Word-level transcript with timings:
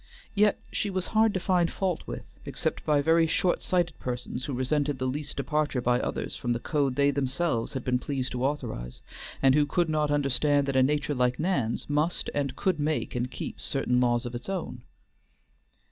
Yet 0.33 0.59
she 0.71 0.89
was 0.89 1.05
hard 1.13 1.31
to 1.35 1.39
find 1.39 1.71
fault 1.71 2.07
with, 2.07 2.25
except 2.43 2.83
by 2.87 3.03
very 3.03 3.27
shortsighted 3.27 3.99
persons 3.99 4.45
who 4.45 4.53
resented 4.53 4.97
the 4.97 5.05
least 5.05 5.37
departure 5.37 5.79
by 5.79 5.99
others 5.99 6.35
from 6.35 6.53
the 6.53 6.59
code 6.59 6.95
they 6.95 7.11
themselves 7.11 7.73
had 7.73 7.83
been 7.85 7.99
pleased 7.99 8.31
to 8.31 8.43
authorize, 8.43 9.03
and 9.43 9.53
who 9.53 9.67
could 9.67 9.89
not 9.89 10.09
understand 10.09 10.65
that 10.67 10.75
a 10.75 10.81
nature 10.81 11.13
like 11.13 11.37
Nan's 11.37 11.87
must 11.87 12.31
and 12.33 12.55
could 12.55 12.79
make 12.79 13.13
and 13.13 13.29
keep 13.29 13.61
certain 13.61 14.01
laws 14.01 14.25
of 14.25 14.33
its 14.33 14.49
own. 14.49 14.81